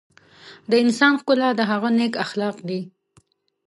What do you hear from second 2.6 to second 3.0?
دي.